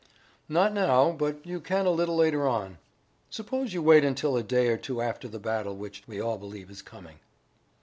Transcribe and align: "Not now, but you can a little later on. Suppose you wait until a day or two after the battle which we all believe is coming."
"Not 0.49 0.73
now, 0.73 1.11
but 1.11 1.45
you 1.45 1.59
can 1.59 1.85
a 1.85 1.91
little 1.91 2.15
later 2.15 2.47
on. 2.47 2.79
Suppose 3.29 3.71
you 3.71 3.83
wait 3.83 4.03
until 4.03 4.35
a 4.35 4.41
day 4.41 4.69
or 4.69 4.77
two 4.77 4.99
after 4.99 5.27
the 5.27 5.37
battle 5.37 5.75
which 5.75 6.01
we 6.07 6.19
all 6.19 6.39
believe 6.39 6.71
is 6.71 6.81
coming." 6.81 7.19